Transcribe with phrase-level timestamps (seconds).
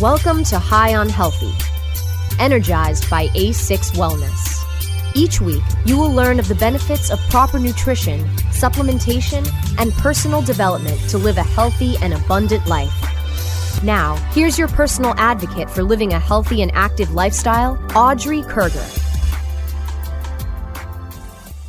[0.00, 1.52] Welcome to High on Healthy,
[2.38, 4.62] energized by A6 Wellness.
[5.16, 8.20] Each week, you will learn of the benefits of proper nutrition,
[8.52, 9.44] supplementation,
[9.76, 12.94] and personal development to live a healthy and abundant life.
[13.82, 18.86] Now, here's your personal advocate for living a healthy and active lifestyle, Audrey Kerger.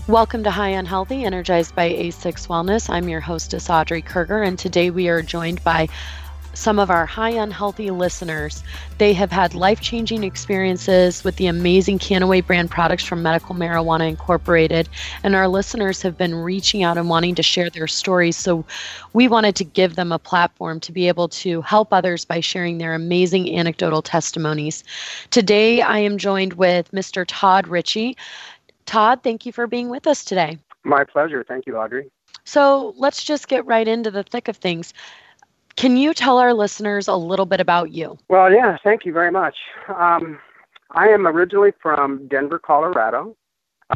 [0.08, 2.92] Welcome to High on Healthy, energized by A6 Wellness.
[2.92, 5.90] I'm your hostess, Audrey Kerger, and today we are joined by
[6.54, 8.64] some of our high on healthy listeners.
[8.98, 14.08] They have had life changing experiences with the amazing Kannaway brand products from Medical Marijuana
[14.10, 14.90] Incorporated.
[15.24, 18.38] And our listeners have been reaching out and wanting to share their stories.
[18.38, 18.66] So
[19.14, 22.78] we wanted to give them a platform to be able to help others by sharing
[22.78, 24.84] their amazing anecdotal testimonies.
[25.30, 27.26] Today, I am joined with Mr.
[27.28, 28.18] Todd Ritchie.
[28.86, 30.58] Todd, thank you for being with us today.
[30.84, 31.44] My pleasure.
[31.48, 32.10] Thank you, Audrey.
[32.46, 34.94] So let's just get right into the thick of things.
[35.80, 38.18] Can you tell our listeners a little bit about you?
[38.28, 39.56] Well, yeah, thank you very much.
[39.88, 40.38] Um,
[40.92, 43.38] I am originally from Denver, Colorado,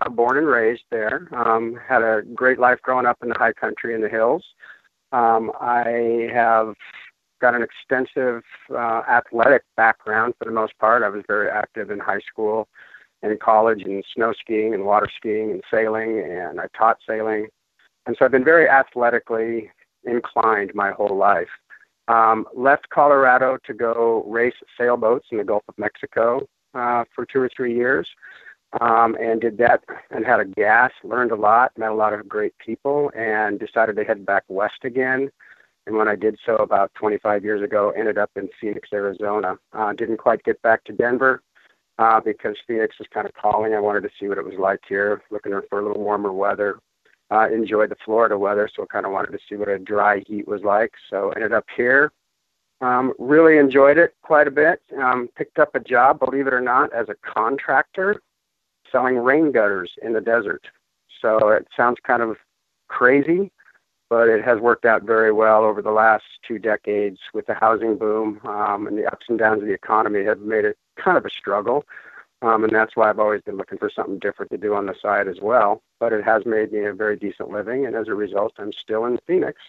[0.02, 1.28] uh, born and raised there.
[1.34, 4.46] Um, had a great life growing up in the high country in the hills.
[5.12, 6.76] Um, I have
[7.42, 11.04] got an extensive uh, athletic background for the most part.
[11.04, 12.70] I was very active in high school
[13.24, 17.48] and college in snow skiing and water skiing and sailing, and I taught sailing.
[18.06, 19.70] And so I've been very athletically
[20.06, 21.50] inclined my whole life.
[22.08, 27.40] Um, left Colorado to go race sailboats in the Gulf of Mexico uh, for two
[27.40, 28.08] or three years,
[28.82, 30.92] um, and did that and had a gas.
[31.04, 34.84] Learned a lot, met a lot of great people, and decided to head back west
[34.84, 35.30] again.
[35.86, 39.58] And when I did so about 25 years ago, ended up in Phoenix, Arizona.
[39.74, 41.42] Uh, didn't quite get back to Denver
[42.00, 43.74] uh, because Phoenix was kind of calling.
[43.74, 46.80] I wanted to see what it was like here, looking for a little warmer weather
[47.32, 50.48] uh, enjoyed the Florida weather, so kind of wanted to see what a dry heat
[50.48, 50.94] was like.
[51.10, 52.12] So ended up here.
[52.82, 54.82] Um, really enjoyed it quite a bit.
[55.02, 58.22] Um, picked up a job, believe it or not, as a contractor
[58.92, 60.68] selling rain gutters in the desert.
[61.22, 62.38] So it sounds kind of
[62.90, 63.52] crazy,
[64.10, 67.98] but it has worked out very well over the last two decades with the housing
[67.98, 71.26] boom um, and the ups and downs of the economy have made it kind of
[71.26, 71.86] a struggle.
[72.44, 74.96] Um, and that's why I've always been looking for something different to do on the
[75.02, 75.82] side as well.
[76.00, 79.06] But it has made me a very decent living, and as a result, I'm still
[79.06, 79.60] in Phoenix.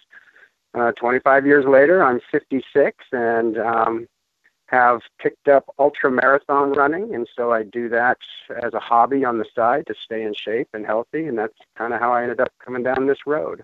[0.73, 4.07] Uh, 25 years later, I'm 56 and um,
[4.65, 8.17] have picked up ultra marathon running, and so I do that
[8.61, 11.93] as a hobby on the side to stay in shape and healthy, and that's kind
[11.93, 13.63] of how I ended up coming down this road.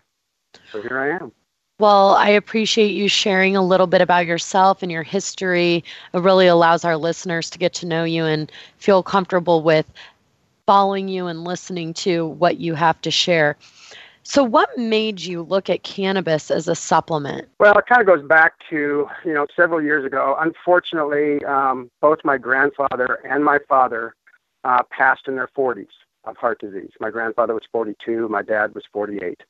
[0.71, 1.33] So here I am.
[1.81, 5.83] Well, I appreciate you sharing a little bit about yourself and your history.
[6.13, 9.91] It really allows our listeners to get to know you and feel comfortable with
[10.67, 13.57] following you and listening to what you have to share.
[14.21, 17.47] So, what made you look at cannabis as a supplement?
[17.59, 20.37] Well, it kind of goes back to you know several years ago.
[20.39, 24.13] Unfortunately, um, both my grandfather and my father
[24.65, 25.87] uh, passed in their 40s
[26.25, 26.91] of heart disease.
[26.99, 28.29] My grandfather was 42.
[28.29, 29.41] My dad was 48.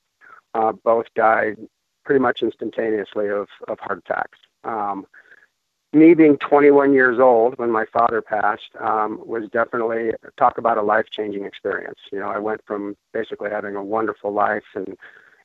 [0.53, 1.57] Uh, both died
[2.03, 4.39] pretty much instantaneously of, of heart attacks.
[4.63, 5.05] Um,
[5.93, 10.81] me being 21 years old when my father passed um, was definitely talk about a
[10.81, 11.99] life changing experience.
[12.11, 14.97] You know, I went from basically having a wonderful life and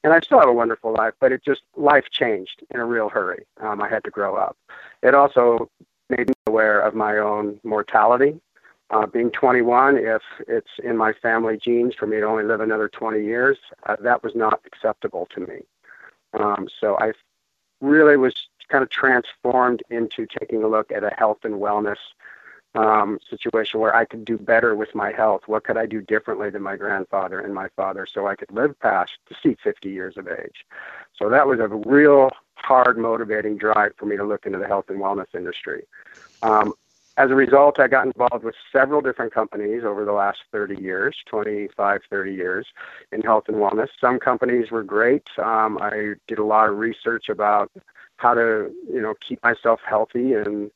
[0.05, 3.09] and I still have a wonderful life, but it just life changed in a real
[3.09, 3.45] hurry.
[3.61, 4.57] Um, I had to grow up.
[5.03, 5.69] It also
[6.11, 8.41] made me aware of my own mortality.
[8.91, 12.89] Uh, being 21, if it's in my family genes for me to only live another
[12.89, 15.63] 20 years, uh, that was not acceptable to me.
[16.35, 17.13] Um, so I
[17.81, 18.35] really was
[18.69, 21.99] kind of transformed into taking a look at a health and wellness
[22.75, 25.43] um, situation where I could do better with my health.
[25.47, 28.79] What could I do differently than my grandfather and my father so I could live
[28.81, 30.67] past to see 50 years of age?
[31.17, 34.91] So that was a real hard motivating drive for me to look into the health
[34.91, 35.85] and wellness industry.
[36.43, 36.75] Um,
[37.17, 41.17] as a result, I got involved with several different companies over the last 30 years,
[41.27, 42.67] 25, 30 years
[43.11, 43.89] in health and wellness.
[43.99, 45.27] Some companies were great.
[45.39, 47.73] Um, I did a lot of research about
[48.19, 50.71] how to, you know, keep myself healthy and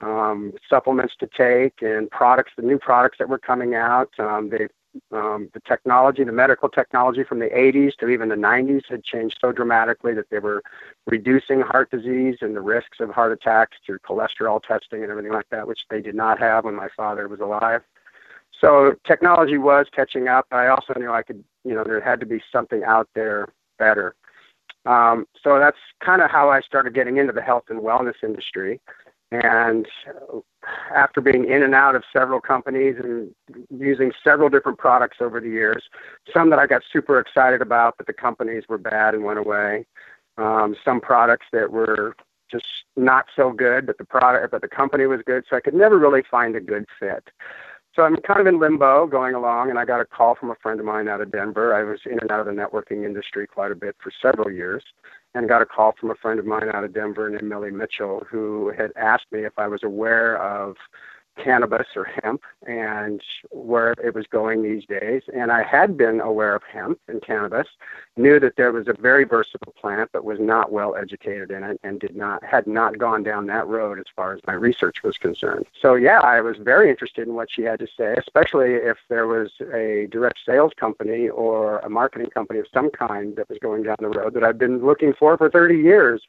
[0.00, 4.10] um, supplements to take and products, the new products that were coming out.
[4.18, 4.68] Um, they
[5.12, 9.38] um, the technology, the medical technology from the 80s to even the 90s had changed
[9.40, 10.62] so dramatically that they were
[11.06, 15.48] reducing heart disease and the risks of heart attacks through cholesterol testing and everything like
[15.50, 17.82] that, which they did not have when my father was alive.
[18.60, 20.46] So technology was catching up.
[20.50, 23.48] I also knew I could, you know, there had to be something out there
[23.78, 24.14] better.
[24.86, 28.80] Um, so that's kind of how I started getting into the health and wellness industry.
[29.32, 29.86] And
[30.94, 33.32] after being in and out of several companies and
[33.70, 35.84] using several different products over the years,
[36.32, 39.86] some that I got super excited about, but the companies were bad and went away.
[40.36, 42.16] Um, some products that were
[42.50, 42.66] just
[42.96, 45.44] not so good, but the product, but the company was good.
[45.48, 47.30] So I could never really find a good fit.
[47.94, 50.54] So I'm kind of in limbo going along, and I got a call from a
[50.56, 51.74] friend of mine out of Denver.
[51.74, 54.84] I was in and out of the networking industry quite a bit for several years,
[55.34, 58.24] and got a call from a friend of mine out of Denver named Millie Mitchell,
[58.30, 60.76] who had asked me if I was aware of
[61.42, 63.20] cannabis or hemp and
[63.50, 65.22] where it was going these days.
[65.34, 67.66] And I had been aware of hemp and cannabis,
[68.16, 71.80] knew that there was a very versatile plant, but was not well educated in it
[71.82, 75.16] and did not had not gone down that road as far as my research was
[75.16, 75.66] concerned.
[75.80, 79.26] So yeah, I was very interested in what she had to say, especially if there
[79.26, 83.84] was a direct sales company or a marketing company of some kind that was going
[83.84, 86.22] down the road that I've been looking for for 30 years.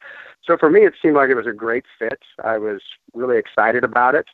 [0.44, 2.20] So for me, it seemed like it was a great fit.
[2.42, 2.80] I was
[3.14, 4.26] really excited about it.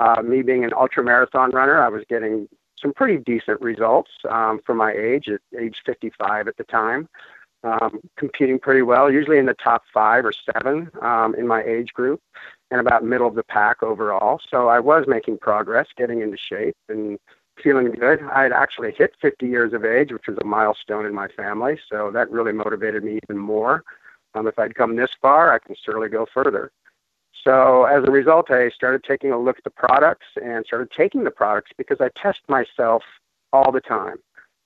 [0.00, 2.48] Uh, me being an ultra marathon runner, I was getting
[2.80, 7.06] some pretty decent results um, for my age, at age 55 at the time.
[7.62, 11.92] Um, competing pretty well, usually in the top five or seven um, in my age
[11.92, 12.22] group,
[12.70, 14.40] and about middle of the pack overall.
[14.50, 17.18] So I was making progress, getting into shape, and
[17.62, 18.22] feeling good.
[18.32, 21.78] I had actually hit 50 years of age, which was a milestone in my family.
[21.90, 23.84] So that really motivated me even more.
[24.34, 26.72] Um, if I'd come this far, I can certainly go further.
[27.44, 31.24] So as a result, I started taking a look at the products and started taking
[31.24, 33.02] the products because I test myself
[33.52, 34.16] all the time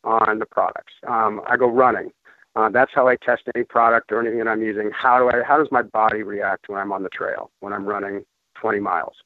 [0.02, 0.92] on the products.
[1.06, 2.10] Um, I go running.
[2.56, 4.90] Uh, that's how I test any product or anything that I'm using.
[4.92, 5.42] How do I?
[5.42, 8.24] How does my body react when I'm on the trail when I'm running
[8.56, 9.16] 20 miles?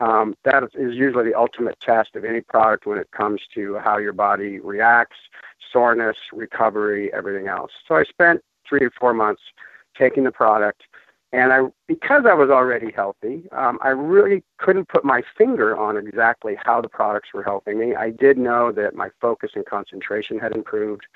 [0.00, 3.98] Um, that is usually the ultimate test of any product when it comes to how
[3.98, 5.16] your body reacts,
[5.72, 7.70] soreness, recovery, everything else.
[7.86, 9.42] So I spent three to four months
[9.96, 10.82] taking the product
[11.32, 15.96] and I, because I was already healthy, um, I really couldn't put my finger on
[15.96, 17.94] exactly how the products were helping me.
[17.94, 21.06] I did know that my focus and concentration had improved.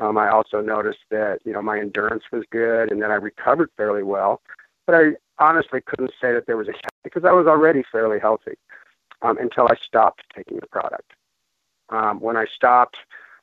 [0.00, 3.70] Um, I also noticed that you know my endurance was good and that I recovered
[3.76, 4.42] fairly well.
[4.86, 6.72] But I honestly couldn't say that there was a
[7.04, 8.56] because I was already fairly healthy
[9.22, 11.12] um, until I stopped taking the product.
[11.90, 12.96] Um, when I stopped,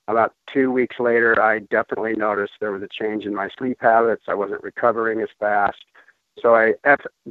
[0.10, 4.24] about two weeks later, I definitely noticed there was a change in my sleep habits.
[4.28, 5.78] I wasn't recovering as fast.
[6.42, 6.74] So I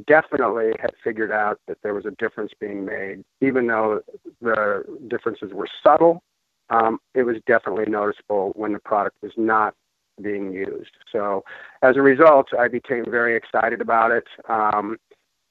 [0.07, 4.01] definitely had figured out that there was a difference being made, even though
[4.41, 6.21] the differences were subtle.
[6.69, 9.73] Um, it was definitely noticeable when the product was not
[10.21, 10.91] being used.
[11.11, 11.43] So
[11.81, 14.27] as a result, I became very excited about it.
[14.47, 14.97] Um,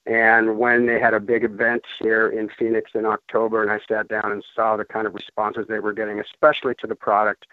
[0.06, 4.08] and when they had a big event here in Phoenix in October, and I sat
[4.08, 7.46] down and saw the kind of responses they were getting, especially to the product,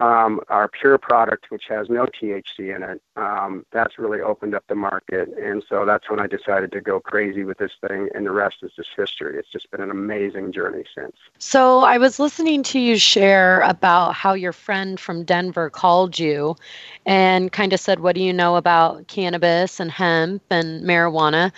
[0.00, 4.64] um, our pure product, which has no THC in it, um, that's really opened up
[4.68, 5.28] the market.
[5.38, 8.56] And so that's when I decided to go crazy with this thing, and the rest
[8.62, 9.38] is just history.
[9.38, 11.14] It's just been an amazing journey since.
[11.38, 16.56] So I was listening to you share about how your friend from Denver called you
[17.06, 21.52] and kind of said, What do you know about cannabis and hemp and marijuana?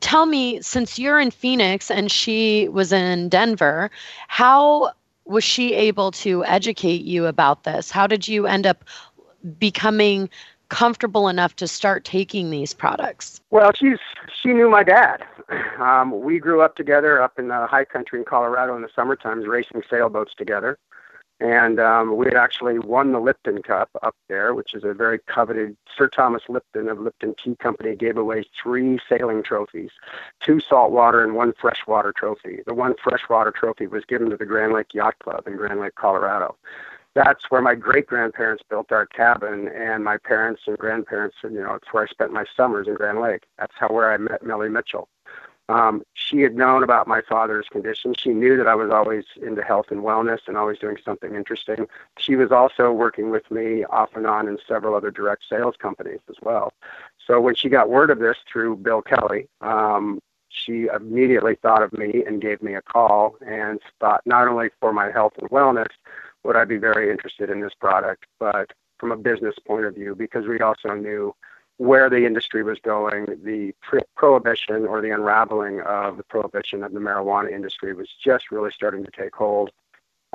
[0.00, 3.90] Tell me, since you're in Phoenix and she was in Denver,
[4.28, 4.92] how
[5.24, 7.90] was she able to educate you about this?
[7.90, 8.84] How did you end up
[9.58, 10.28] becoming
[10.68, 13.40] comfortable enough to start taking these products?
[13.50, 13.98] Well, she's
[14.40, 15.24] she knew my dad.
[15.78, 19.40] Um, we grew up together up in the high country in Colorado in the summertime,
[19.42, 20.78] racing sailboats together.
[21.40, 25.18] And um, we had actually won the Lipton Cup up there, which is a very
[25.26, 25.76] coveted.
[25.96, 29.90] Sir Thomas Lipton of Lipton Tea Company gave away three sailing trophies,
[30.40, 32.60] two saltwater and one freshwater trophy.
[32.66, 35.94] The one freshwater trophy was given to the Grand Lake Yacht Club in Grand Lake,
[35.94, 36.56] Colorado.
[37.14, 41.62] That's where my great grandparents built our cabin, and my parents and grandparents, and you
[41.62, 43.44] know, it's where I spent my summers in Grand Lake.
[43.58, 45.08] That's how where I met Millie Mitchell.
[45.70, 48.12] Um, she had known about my father's condition.
[48.14, 51.86] She knew that I was always into health and wellness and always doing something interesting.
[52.18, 56.18] She was also working with me off and on in several other direct sales companies
[56.28, 56.72] as well.
[57.24, 61.92] So when she got word of this through Bill Kelly, um, she immediately thought of
[61.92, 65.86] me and gave me a call and thought not only for my health and wellness
[66.42, 70.16] would I be very interested in this product, but from a business point of view
[70.16, 71.32] because we also knew
[71.80, 73.72] where the industry was going, the
[74.14, 79.02] prohibition or the unraveling of the prohibition of the marijuana industry was just really starting
[79.02, 79.70] to take hold.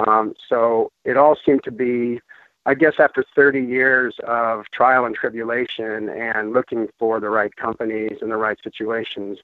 [0.07, 2.19] Um, so it all seemed to be,
[2.65, 8.17] I guess, after 30 years of trial and tribulation and looking for the right companies
[8.21, 9.37] and the right situations,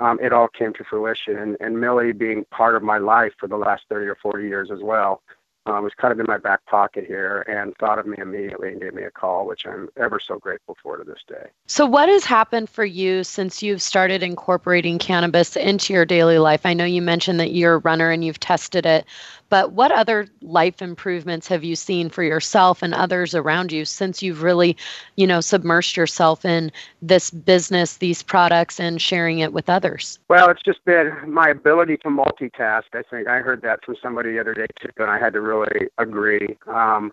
[0.00, 1.38] um, it all came to fruition.
[1.38, 4.72] And, and Millie being part of my life for the last 30 or 40 years
[4.72, 5.22] as well,
[5.66, 8.80] um, was kind of in my back pocket here and thought of me immediately and
[8.80, 11.46] gave me a call, which I'm ever so grateful for to this day.
[11.66, 16.66] So, what has happened for you since you've started incorporating cannabis into your daily life?
[16.66, 19.06] I know you mentioned that you're a runner and you've tested it,
[19.54, 24.20] But what other life improvements have you seen for yourself and others around you since
[24.20, 24.76] you've really,
[25.14, 30.18] you know, submersed yourself in this business, these products, and sharing it with others?
[30.28, 32.82] Well, it's just been my ability to multitask.
[32.94, 35.40] I think I heard that from somebody the other day too, and I had to
[35.40, 36.56] really agree.
[36.66, 37.12] Um,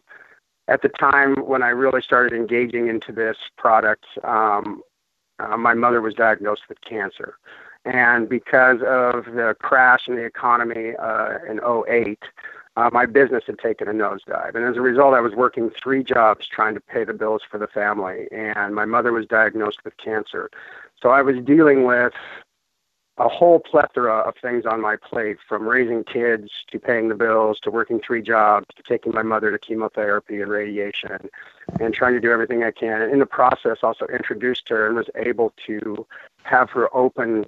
[0.67, 4.81] at the time when I really started engaging into this product, um,
[5.37, 7.35] uh, my mother was diagnosed with cancer.
[7.85, 12.19] And because of the crash in the economy uh, in 08,
[12.77, 14.55] uh, my business had taken a nosedive.
[14.55, 17.57] And as a result, I was working three jobs trying to pay the bills for
[17.57, 18.27] the family.
[18.31, 20.49] And my mother was diagnosed with cancer.
[21.01, 22.13] So I was dealing with
[23.17, 27.59] a whole plethora of things on my plate from raising kids to paying the bills
[27.61, 31.29] to working three jobs to taking my mother to chemotherapy and radiation
[31.79, 33.01] and trying to do everything I can.
[33.01, 36.07] And in the process, also introduced her and was able to
[36.43, 37.45] have her open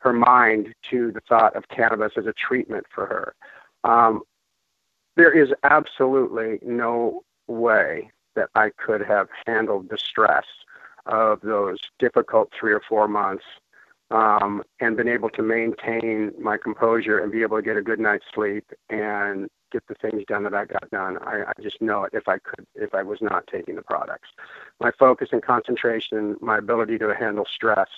[0.00, 3.34] her mind to the thought of cannabis as a treatment for her.
[3.84, 4.22] Um,
[5.16, 10.44] there is absolutely no way that I could have handled the stress
[11.06, 13.44] of those difficult three or four months
[14.10, 18.00] um, and been able to maintain my composure and be able to get a good
[18.00, 21.18] night's sleep and get the things done that I got done.
[21.18, 24.28] I, I just know it if I could, if I was not taking the products.
[24.80, 27.88] My focus and concentration, my ability to handle stress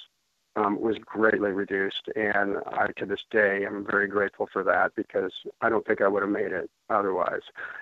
[0.57, 2.09] um, was greatly reduced.
[2.15, 6.09] And I, to this day, am very grateful for that because I don't think I
[6.09, 7.41] would have made it otherwise.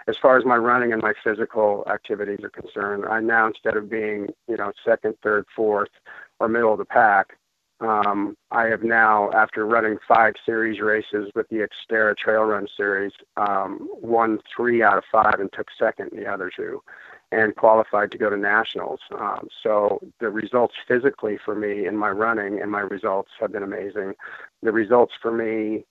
[0.09, 3.91] As far as my running and my physical activities are concerned, I now, instead of
[3.91, 5.91] being, you know, second, third, fourth,
[6.39, 7.37] or middle of the pack,
[7.81, 13.13] um, I have now, after running five series races with the Xterra Trail Run Series,
[13.39, 16.83] um, won three out of five and took second in the other two
[17.33, 19.01] and qualified to go to nationals.
[19.19, 23.63] Um, so the results physically for me in my running and my results have been
[23.63, 24.15] amazing.
[24.63, 25.85] The results for me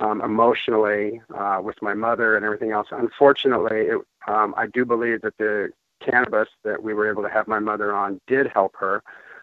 [0.00, 2.88] um, emotionally uh, with my mother and everything else.
[2.90, 5.70] Unfortunately, it, um, I do believe that the
[6.00, 9.02] cannabis that we were able to have my mother on did help her.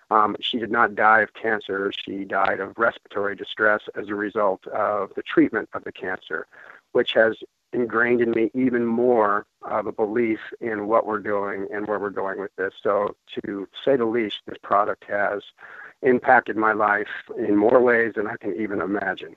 [0.10, 1.92] Um, she did not die of cancer.
[2.06, 6.48] She died of respiratory distress as a result of the treatment of the cancer,
[6.94, 7.38] which has
[7.74, 12.10] ingrained in me even more of a belief in what we're doing and where we're
[12.10, 12.74] going with this.
[12.82, 15.42] So, to say the least, this product has
[16.02, 17.08] impacted my life
[17.38, 19.36] in more ways than I can even imagine.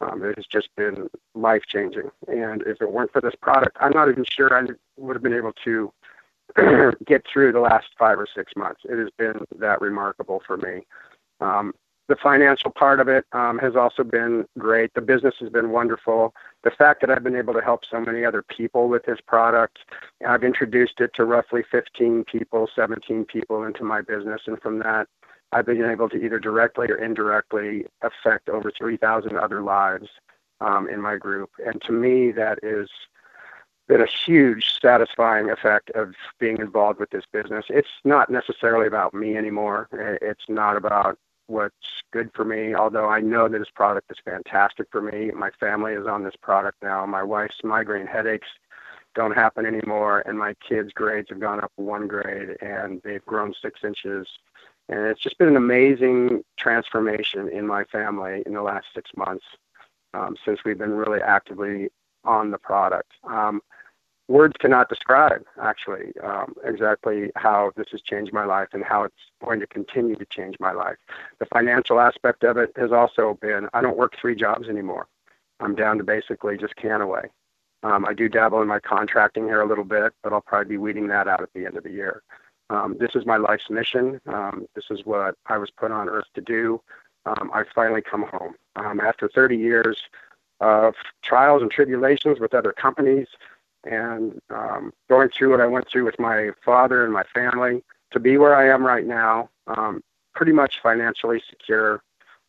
[0.00, 2.10] Um, it has just been life changing.
[2.28, 4.66] And if it weren't for this product, I'm not even sure I
[4.96, 5.92] would have been able to
[7.06, 8.82] get through the last five or six months.
[8.84, 10.86] It has been that remarkable for me.
[11.40, 11.72] Um,
[12.08, 14.94] the financial part of it um, has also been great.
[14.94, 16.34] The business has been wonderful.
[16.62, 19.80] The fact that I've been able to help so many other people with this product,
[20.26, 25.08] I've introduced it to roughly 15 people, 17 people into my business, and from that,
[25.52, 30.08] I've been able to either directly or indirectly affect over 3,000 other lives
[30.60, 31.50] um, in my group.
[31.64, 32.88] And to me, that is
[33.88, 37.66] been a huge satisfying effect of being involved with this business.
[37.68, 39.88] It's not necessarily about me anymore.
[40.20, 41.74] It's not about what's
[42.12, 45.30] good for me, although I know that this product is fantastic for me.
[45.30, 47.06] My family is on this product now.
[47.06, 48.48] My wife's migraine headaches
[49.14, 53.54] don't happen anymore, and my kids' grades have gone up one grade and they've grown
[53.60, 54.26] six inches.
[54.88, 59.44] And it's just been an amazing transformation in my family in the last six months
[60.14, 61.88] um, since we've been really actively
[62.24, 63.12] on the product.
[63.24, 63.62] Um,
[64.28, 69.14] words cannot describe actually um, exactly how this has changed my life and how it's
[69.44, 70.96] going to continue to change my life.
[71.38, 75.06] The financial aspect of it has also been I don't work three jobs anymore.
[75.60, 77.28] I'm down to basically just Kannaway.
[77.82, 80.78] Um, I do dabble in my contracting here a little bit, but I'll probably be
[80.78, 82.22] weeding that out at the end of the year.
[82.68, 84.20] Um, this is my life's mission.
[84.26, 86.80] Um, this is what I was put on earth to do.
[87.26, 88.54] Um, I finally come home.
[88.74, 89.98] Um, after 30 years
[90.60, 93.28] of trials and tribulations with other companies,
[93.86, 98.20] and um, going through what I went through with my father and my family to
[98.20, 100.02] be where I am right now, um,
[100.34, 102.02] pretty much financially secure,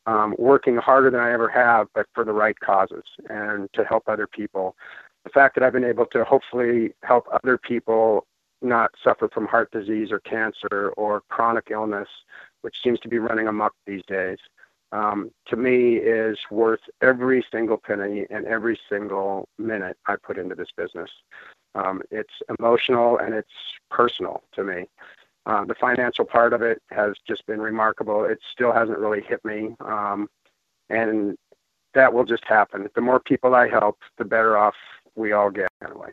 [0.05, 4.03] um, working harder than I ever have, but for the right causes and to help
[4.07, 4.75] other people.
[5.23, 8.25] The fact that I've been able to hopefully help other people
[8.61, 12.07] not suffer from heart disease or cancer or chronic illness,
[12.61, 14.39] which seems to be running amok these days
[14.91, 20.55] um, to me is worth every single penny and every single minute I put into
[20.55, 21.09] this business.
[21.75, 23.51] Um, it's emotional and it's
[23.91, 24.85] personal to me.
[25.45, 28.25] Uh, the financial part of it has just been remarkable.
[28.25, 29.75] It still hasn't really hit me.
[29.79, 30.27] Um,
[30.89, 31.37] and
[31.93, 32.87] that will just happen.
[32.95, 34.75] The more people I help, the better off
[35.15, 36.11] we all get anyway.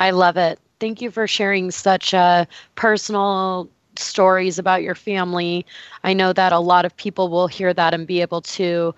[0.00, 0.58] I love it.
[0.80, 2.46] Thank you for sharing such a
[2.76, 5.66] personal stories about your family.
[6.04, 8.94] I know that a lot of people will hear that and be able to,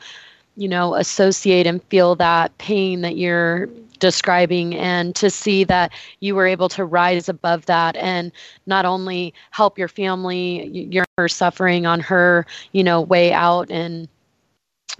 [0.56, 3.68] you know, associate and feel that pain that you're
[4.00, 8.32] describing and to see that you were able to rise above that and
[8.66, 14.08] not only help your family your suffering on her you know way out and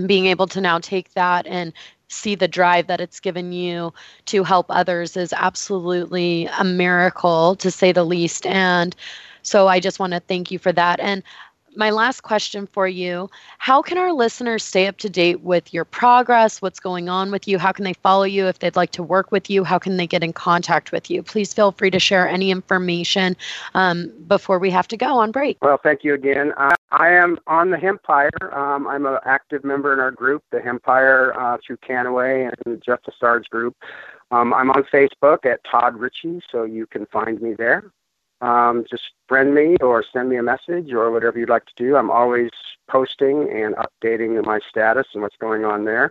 [0.06, 1.72] being able to now take that and
[2.08, 3.92] see the drive that it's given you
[4.26, 8.94] to help others is absolutely a miracle to say the least and
[9.42, 11.00] so I just want to thank you for that.
[11.00, 11.22] And
[11.76, 13.28] my last question for you
[13.58, 16.60] How can our listeners stay up to date with your progress?
[16.60, 17.58] What's going on with you?
[17.58, 19.64] How can they follow you if they'd like to work with you?
[19.64, 21.22] How can they get in contact with you?
[21.22, 23.36] Please feel free to share any information
[23.74, 25.58] um, before we have to go on break.
[25.62, 26.52] Well, thank you again.
[26.56, 28.56] Uh, I am on the Hempire.
[28.56, 33.00] Um, I'm an active member in our group, the Hempire, uh, through Kannaway and Jeff
[33.18, 33.76] Sarge group.
[34.32, 37.84] Um, I'm on Facebook at Todd Ritchie, so you can find me there
[38.40, 41.96] um, just friend me or send me a message or whatever you'd like to do.
[41.96, 42.50] I'm always
[42.88, 46.10] posting and updating my status and what's going on there.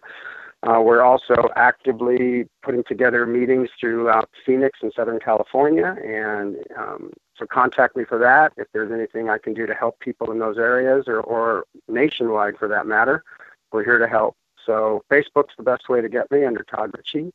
[0.63, 7.45] Uh, we're also actively putting together meetings throughout Phoenix and Southern California, and um, so
[7.45, 8.51] contact me for that.
[8.57, 12.57] If there's anything I can do to help people in those areas or, or nationwide
[12.57, 13.23] for that matter,
[13.71, 14.35] we're here to help.
[14.65, 17.31] So Facebook's the best way to get me under Todd Ritchie.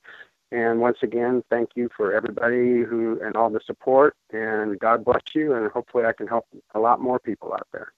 [0.54, 4.14] And once again, thank you for everybody who and all the support.
[4.32, 5.52] And God bless you.
[5.52, 6.46] And hopefully, I can help
[6.76, 7.92] a lot more people out there.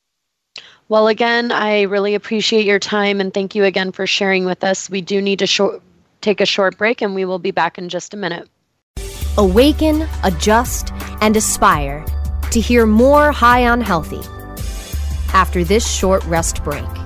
[0.88, 4.88] Well, again, I really appreciate your time and thank you again for sharing with us.
[4.88, 5.82] We do need to short,
[6.22, 8.48] take a short break, and we will be back in just a minute.
[9.36, 12.06] Awaken, adjust, and aspire
[12.52, 14.22] to hear more High on Healthy
[15.34, 17.05] after this short rest break.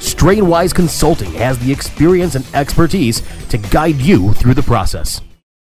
[0.00, 5.20] Strainwise Consulting has the experience and expertise to guide you through the process.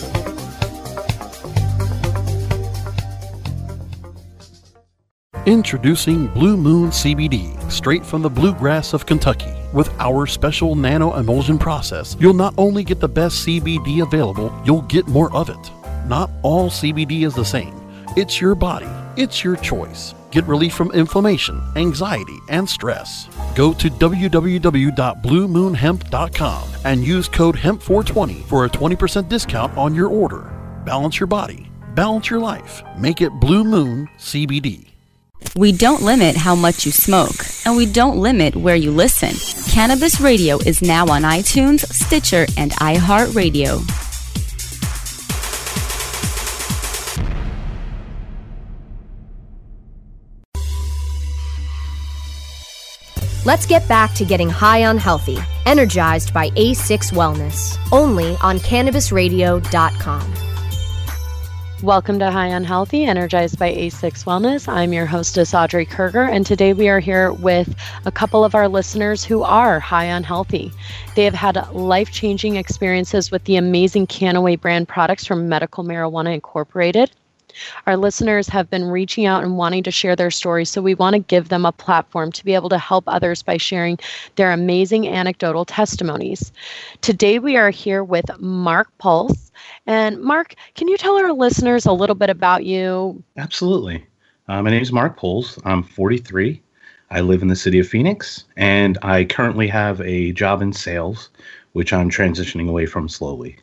[5.47, 9.51] Introducing Blue Moon CBD, straight from the bluegrass of Kentucky.
[9.73, 14.83] With our special nano emulsion process, you'll not only get the best CBD available, you'll
[14.83, 15.71] get more of it.
[16.05, 17.73] Not all CBD is the same.
[18.15, 18.85] It's your body,
[19.17, 20.13] it's your choice.
[20.29, 23.27] Get relief from inflammation, anxiety, and stress.
[23.55, 30.53] Go to www.bluemoonhemp.com and use code HEMP420 for a 20% discount on your order.
[30.85, 32.83] Balance your body, balance your life.
[32.99, 34.90] Make it Blue Moon CBD.
[35.55, 39.33] We don't limit how much you smoke, and we don't limit where you listen.
[39.71, 43.85] Cannabis Radio is now on iTunes, Stitcher, and iHeartRadio.
[53.43, 60.50] Let's get back to getting high on healthy, energized by A6 Wellness, only on cannabisradio.com.
[61.83, 64.67] Welcome to High on Healthy, energized by A6 Wellness.
[64.67, 68.67] I'm your hostess, Audrey Kerger, and today we are here with a couple of our
[68.67, 70.71] listeners who are high on healthy.
[71.15, 76.35] They have had life changing experiences with the amazing Kannaway brand products from Medical Marijuana
[76.35, 77.09] Incorporated.
[77.87, 81.13] Our listeners have been reaching out and wanting to share their stories, so we want
[81.15, 83.99] to give them a platform to be able to help others by sharing
[84.35, 86.51] their amazing anecdotal testimonies.
[87.01, 89.51] Today, we are here with Mark Puls.
[89.85, 93.21] And Mark, can you tell our listeners a little bit about you?
[93.37, 94.05] Absolutely.
[94.47, 95.59] Uh, my name is Mark Puls.
[95.65, 96.61] I'm 43.
[97.09, 101.29] I live in the city of Phoenix, and I currently have a job in sales,
[101.73, 103.57] which I'm transitioning away from slowly.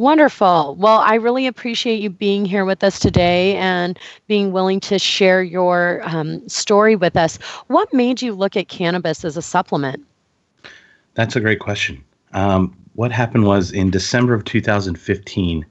[0.00, 0.76] Wonderful.
[0.76, 5.42] Well, I really appreciate you being here with us today and being willing to share
[5.42, 7.36] your um, story with us.
[7.66, 10.02] What made you look at cannabis as a supplement?
[11.16, 12.02] That's a great question.
[12.32, 15.66] Um, what happened was in December of 2015,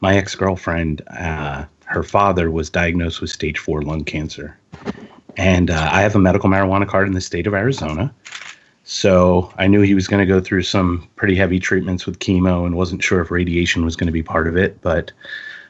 [0.00, 4.58] my ex girlfriend, uh, her father was diagnosed with stage four lung cancer.
[5.36, 8.12] And uh, I have a medical marijuana card in the state of Arizona.
[8.90, 12.64] So I knew he was going to go through some pretty heavy treatments with chemo
[12.64, 15.12] and wasn't sure if radiation was going to be part of it, but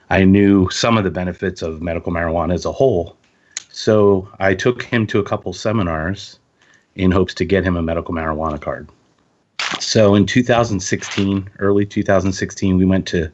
[0.09, 3.17] I knew some of the benefits of medical marijuana as a whole.
[3.73, 6.39] So I took him to a couple seminars
[6.95, 8.89] in hopes to get him a medical marijuana card.
[9.81, 13.33] So in 2016, early 2016, we went to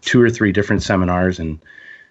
[0.00, 1.58] two or three different seminars and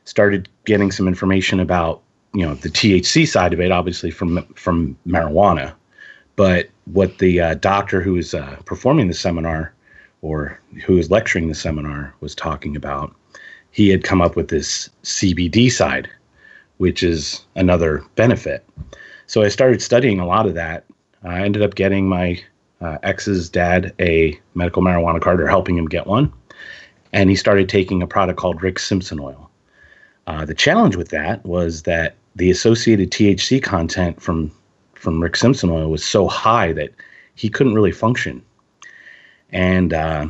[0.03, 2.03] started getting some information about,
[2.35, 5.73] you know, the THC side of it, obviously from from marijuana
[6.35, 9.73] but what the uh, doctor who was uh, performing the seminar
[10.21, 13.15] or who was lecturing the seminar was talking about,
[13.71, 16.09] he had come up with this CBD side,
[16.77, 18.65] which is another benefit.
[19.27, 20.85] So I started studying a lot of that.
[21.23, 22.41] I ended up getting my
[22.81, 26.31] uh, ex's dad a medical marijuana card or helping him get one.
[27.13, 29.49] And he started taking a product called Rick Simpson oil.
[30.27, 34.51] Uh, the challenge with that was that the associated THC content from
[35.05, 36.89] from Rick Simpson oil was so high that
[37.35, 38.43] he couldn't really function.
[39.51, 40.29] And uh,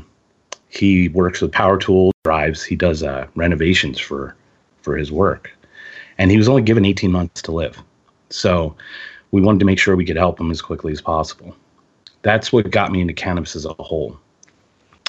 [0.68, 2.62] he works with power tools, drives.
[2.62, 4.36] He does uh, renovations for
[4.82, 5.50] for his work,
[6.20, 7.82] and he was only given 18 months to live.
[8.30, 8.76] So
[9.32, 11.56] we wanted to make sure we could help him as quickly as possible.
[12.22, 14.20] That's what got me into cannabis as a whole.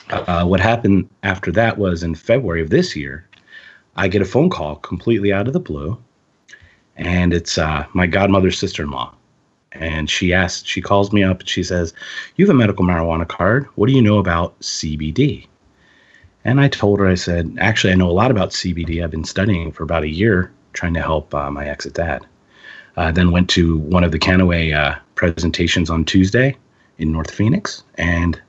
[0.09, 3.29] Uh, what happened after that was in February of this year,
[3.97, 5.99] I get a phone call completely out of the blue,
[6.97, 9.13] and it's uh, my godmother's sister-in-law
[9.81, 11.93] and she asks, she calls me up and she says,
[12.37, 13.67] You have a medical marijuana card.
[13.75, 15.47] What do you know about CBD?
[16.45, 19.03] And I told her, I said, Actually, I know a lot about CBD.
[19.03, 22.27] I've been studying for about a year trying to help uh, my ex dad.
[22.97, 26.57] Uh, then went to one of the Kannaway uh, presentations on Tuesday
[26.99, 28.41] in North Phoenix and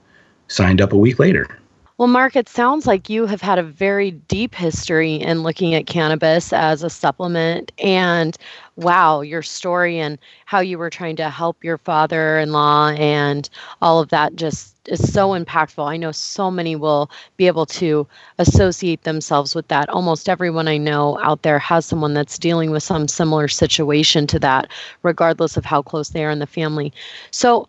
[0.47, 1.59] signed up a week later.
[1.97, 5.87] Well, Mark, it sounds like you have had a very deep history in looking at
[5.87, 7.71] cannabis as a supplement.
[7.83, 8.37] And
[8.75, 13.49] wow, your story and how you were trying to help your father in law and
[13.81, 15.87] all of that just is so impactful.
[15.89, 18.07] I know so many will be able to
[18.37, 19.89] associate themselves with that.
[19.89, 24.39] Almost everyone I know out there has someone that's dealing with some similar situation to
[24.39, 24.69] that,
[25.01, 26.93] regardless of how close they are in the family.
[27.31, 27.67] So,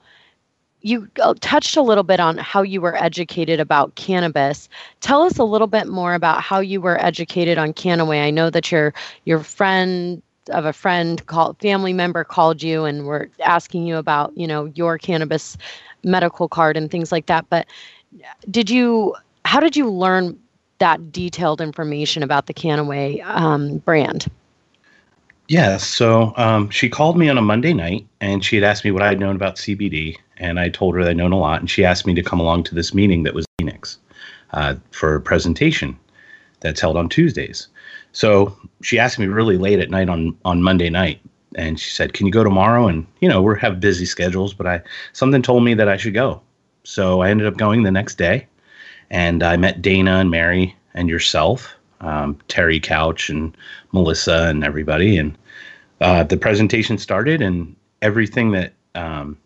[0.83, 4.69] you uh, touched a little bit on how you were educated about cannabis.
[5.01, 8.23] Tell us a little bit more about how you were educated on Kannaway.
[8.25, 13.07] I know that your your friend of a friend called family member called you and
[13.07, 15.57] were asking you about you know your cannabis
[16.05, 17.47] medical card and things like that.
[17.51, 17.67] But
[18.51, 19.15] did you?
[19.45, 20.39] How did you learn
[20.79, 24.31] that detailed information about the Kannaway um, brand?
[25.49, 28.91] Yeah, so um, she called me on a Monday night and she had asked me
[28.91, 31.71] what I had known about CBD and I told her I'd known a lot, and
[31.71, 33.99] she asked me to come along to this meeting that was Phoenix
[34.53, 35.99] uh, for a presentation
[36.61, 37.69] that's held on Tuesdays.
[38.13, 41.21] So she asked me really late at night on on Monday night,
[41.55, 44.67] and she said, "Can you go tomorrow?" And you know, we have busy schedules, but
[44.67, 44.81] I
[45.13, 46.41] something told me that I should go.
[46.85, 48.47] So I ended up going the next day,
[49.11, 53.57] and I met Dana and Mary and yourself, um, Terry Couch and
[53.93, 55.37] Melissa and everybody, and
[56.01, 59.37] uh, the presentation started, and everything that um,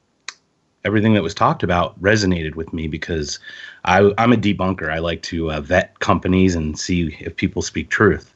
[0.84, 3.38] everything that was talked about resonated with me because
[3.84, 4.90] I, am a debunker.
[4.90, 8.34] I like to uh, vet companies and see if people speak truth.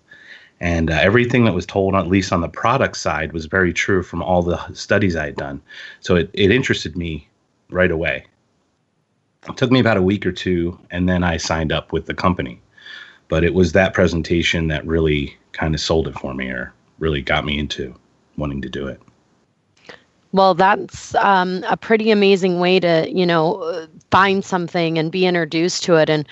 [0.60, 4.02] And uh, everything that was told, at least on the product side, was very true
[4.02, 5.60] from all the studies I had done.
[6.00, 7.28] So it, it interested me
[7.70, 8.26] right away.
[9.48, 12.14] It took me about a week or two, and then I signed up with the
[12.14, 12.60] company.
[13.28, 17.22] But it was that presentation that really kind of sold it for me or really
[17.22, 17.94] got me into
[18.36, 19.00] wanting to do it.
[20.32, 25.82] Well, that's um, a pretty amazing way to, you know, find something and be introduced
[25.84, 26.28] to it and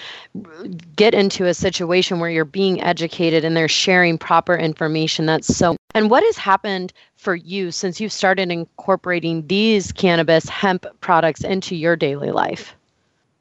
[0.95, 5.25] get into a situation where you're being educated and they're sharing proper information.
[5.25, 5.77] That's so.
[5.95, 11.75] And what has happened for you since you've started incorporating these cannabis hemp products into
[11.75, 12.75] your daily life?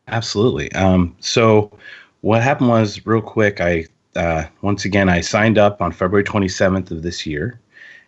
[0.07, 0.71] Absolutely.
[0.73, 1.71] Um, so,
[2.23, 6.91] what happened was, real quick, I uh, once again I signed up on February 27th
[6.91, 7.59] of this year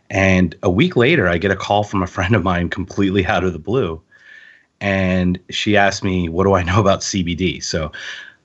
[0.09, 3.43] and a week later, I get a call from a friend of mine completely out
[3.43, 4.01] of the blue.
[4.81, 7.63] And she asked me, What do I know about CBD?
[7.63, 7.91] So,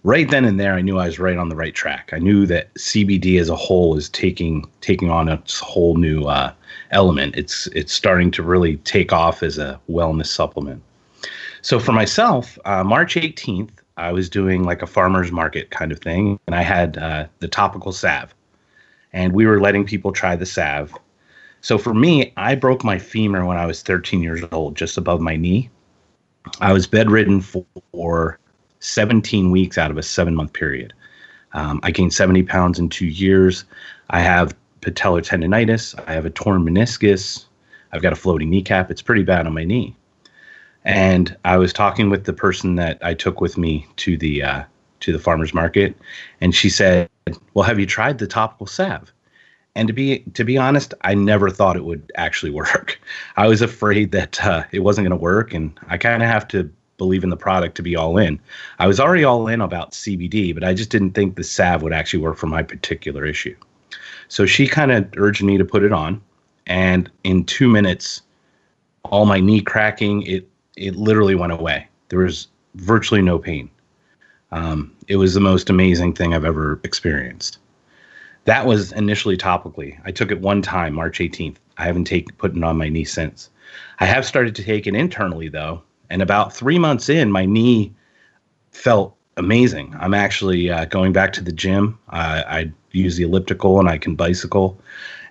[0.02, 2.10] right then and there, I knew I was right on the right track.
[2.12, 6.52] I knew that CBD as a whole is taking taking on a whole new uh,
[6.90, 7.36] element.
[7.36, 10.82] It's it's starting to really take off as a wellness supplement.
[11.62, 16.00] So for myself, uh, March 18th, I was doing like a farmer's market kind of
[16.00, 18.34] thing, and I had uh, the topical salve,
[19.12, 20.94] and we were letting people try the salve,
[21.60, 25.20] so for me, I broke my femur when I was 13 years old, just above
[25.20, 25.70] my knee.
[26.60, 27.42] I was bedridden
[27.92, 28.38] for
[28.80, 30.94] 17 weeks out of a seven month period.
[31.52, 33.64] Um, I gained 70 pounds in two years.
[34.08, 35.94] I have patellar tendonitis.
[36.06, 37.44] I have a torn meniscus.
[37.92, 38.90] I've got a floating kneecap.
[38.90, 39.94] It's pretty bad on my knee.
[40.84, 44.64] And I was talking with the person that I took with me to the uh,
[45.00, 45.96] to the farmers market,
[46.40, 47.08] and she said,
[47.54, 49.12] "Well, have you tried the topical salve?"
[49.74, 53.00] And to be to be honest, I never thought it would actually work.
[53.36, 56.48] I was afraid that uh, it wasn't going to work, and I kind of have
[56.48, 58.38] to believe in the product to be all in.
[58.78, 61.94] I was already all in about CBD, but I just didn't think the salve would
[61.94, 63.56] actually work for my particular issue.
[64.28, 66.20] So she kind of urged me to put it on,
[66.66, 68.22] and in two minutes,
[69.04, 70.46] all my knee cracking it
[70.80, 71.86] it literally went away.
[72.08, 73.70] There was virtually no pain.
[74.50, 77.58] Um, it was the most amazing thing I've ever experienced.
[78.46, 80.00] That was initially topically.
[80.04, 81.56] I took it one time, March 18th.
[81.78, 83.50] I haven't taken put it on my knee since.
[84.00, 87.94] I have started to take it internally though, and about three months in, my knee
[88.72, 89.94] felt amazing.
[90.00, 91.98] I'm actually uh, going back to the gym.
[92.08, 94.80] Uh, I use the elliptical and I can bicycle,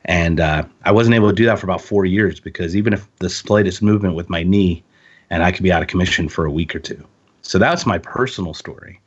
[0.05, 3.07] and uh, I wasn't able to do that for about four years because even if
[3.17, 4.83] the slightest movement with my knee,
[5.29, 7.03] and I could be out of commission for a week or two.
[7.41, 8.99] So that's my personal story.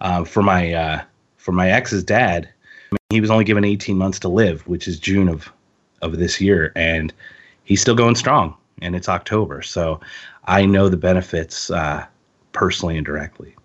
[0.00, 1.02] Uh, for my uh,
[1.36, 2.48] for my ex's dad,
[3.10, 5.50] he was only given 18 months to live, which is June of
[6.02, 7.12] of this year, and
[7.64, 8.54] he's still going strong.
[8.82, 10.00] And it's October, so
[10.44, 12.04] I know the benefits uh,
[12.52, 13.56] personally and directly.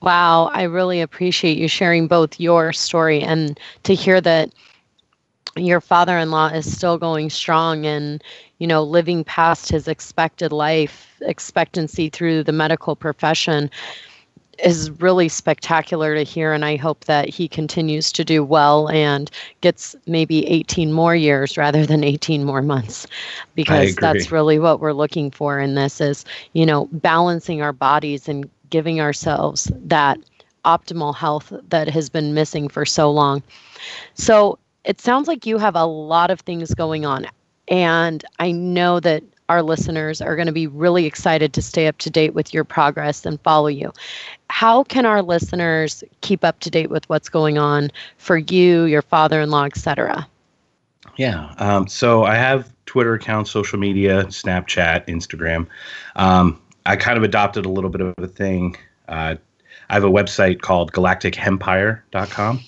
[0.00, 4.52] Wow, I really appreciate you sharing both your story and to hear that
[5.56, 8.22] your father-in-law is still going strong and
[8.60, 13.68] you know living past his expected life expectancy through the medical profession
[14.62, 19.30] is really spectacular to hear and i hope that he continues to do well and
[19.62, 23.06] gets maybe 18 more years rather than 18 more months
[23.54, 28.28] because that's really what we're looking for in this is you know balancing our bodies
[28.28, 30.18] and giving ourselves that
[30.64, 33.42] optimal health that has been missing for so long.
[34.14, 37.26] So it sounds like you have a lot of things going on
[37.68, 41.98] and i know that our listeners are going to be really excited to stay up
[41.98, 43.92] to date with your progress and follow you.
[44.48, 49.02] How can our listeners keep up to date with what's going on for you, your
[49.02, 50.24] father-in-law, etc.?
[51.16, 51.52] Yeah.
[51.58, 55.66] Um, so I have Twitter accounts, social media, Snapchat, Instagram.
[56.14, 58.76] Um, I kind of adopted a little bit of a thing.
[59.08, 59.34] Uh,
[59.88, 62.60] I have a website called galactichempire.com.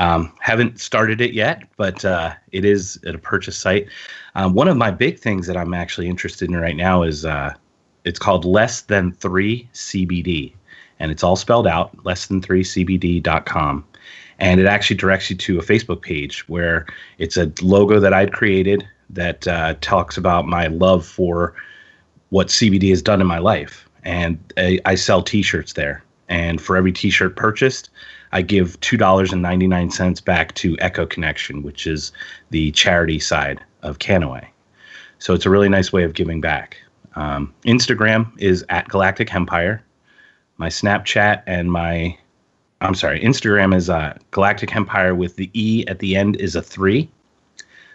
[0.00, 3.86] Um, haven't started it yet, but uh, it is at a purchase site.
[4.34, 7.52] Um, one of my big things that I'm actually interested in right now is uh,
[8.06, 10.54] it's called Less Than Three CBD,
[11.00, 13.84] and it's all spelled out less than three CBD.com.
[14.38, 16.86] And it actually directs you to a Facebook page where
[17.18, 21.54] it's a logo that I'd created that uh, talks about my love for
[22.30, 23.86] what CBD has done in my life.
[24.02, 26.02] And I, I sell t shirts there.
[26.30, 27.90] And for every t shirt purchased,
[28.32, 32.12] I give $2.99 back to Echo Connection, which is
[32.50, 34.46] the charity side of Kannaway.
[35.18, 36.78] So it's a really nice way of giving back.
[37.16, 39.82] Um, Instagram is at Galactic Empire.
[40.56, 42.16] My Snapchat and my,
[42.80, 46.62] I'm sorry, Instagram is uh, Galactic Empire with the E at the end is a
[46.62, 47.10] three.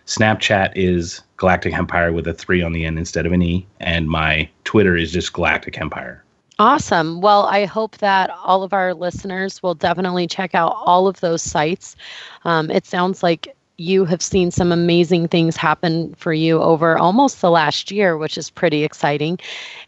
[0.05, 3.65] Snapchat is Galactic Empire with a three on the end instead of an E.
[3.79, 6.24] And my Twitter is just Galactic Empire.
[6.57, 7.19] Awesome.
[7.19, 11.41] Well, I hope that all of our listeners will definitely check out all of those
[11.41, 11.97] sites.
[12.45, 17.41] Um, it sounds like you have seen some amazing things happen for you over almost
[17.41, 19.37] the last year, which is pretty exciting.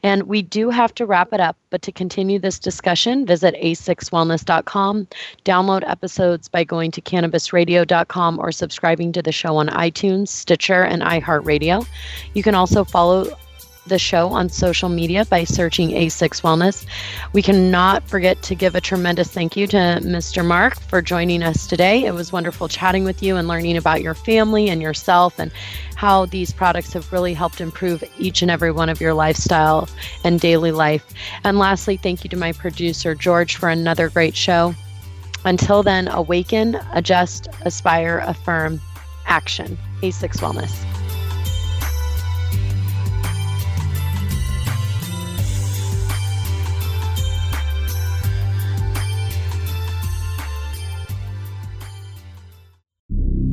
[0.04, 5.08] And we do have to wrap it up, but to continue this discussion, visit a6wellness.com,
[5.46, 11.02] download episodes by going to cannabisradio.com or subscribing to the show on iTunes, Stitcher, and
[11.02, 11.88] iHeartRadio.
[12.34, 13.38] You can also follow
[13.88, 16.86] the show on social media by searching A6 Wellness.
[17.34, 20.46] We cannot forget to give a tremendous thank you to Mr.
[20.46, 22.06] Mark for joining us today.
[22.06, 25.52] It was wonderful chatting with you and learning about your family and yourself and
[25.96, 29.90] how these products have really helped improve each and every one of your lifestyle
[30.24, 31.06] and daily life.
[31.44, 34.76] And lastly, thank you to my producer, George, for another great show.
[35.46, 38.82] Until then, awaken, adjust, aspire, affirm,
[39.26, 39.78] action.
[40.02, 40.87] A6 Wellness.